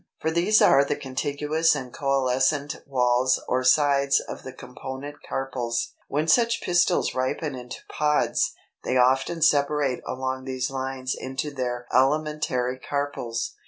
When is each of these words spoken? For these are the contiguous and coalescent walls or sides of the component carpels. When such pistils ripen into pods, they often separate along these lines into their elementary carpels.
For 0.19 0.31
these 0.31 0.63
are 0.63 0.83
the 0.83 0.95
contiguous 0.95 1.75
and 1.75 1.93
coalescent 1.93 2.75
walls 2.87 3.39
or 3.47 3.63
sides 3.63 4.19
of 4.19 4.41
the 4.41 4.51
component 4.51 5.17
carpels. 5.21 5.93
When 6.07 6.27
such 6.27 6.63
pistils 6.63 7.13
ripen 7.13 7.53
into 7.53 7.81
pods, 7.87 8.55
they 8.83 8.97
often 8.97 9.43
separate 9.43 10.01
along 10.07 10.45
these 10.45 10.71
lines 10.71 11.13
into 11.13 11.51
their 11.51 11.85
elementary 11.93 12.79
carpels. 12.79 13.51